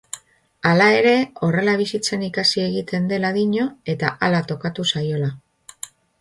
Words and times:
Hala 0.69 0.85
ere, 1.01 1.11
horrela 1.47 1.75
bizitzen 1.81 2.23
ikasi 2.27 2.63
egiten 2.69 3.05
dela 3.13 3.31
dio 3.37 3.67
eta 3.95 4.11
hala 4.29 4.41
tokatu 4.55 4.87
zaiola. 4.95 5.31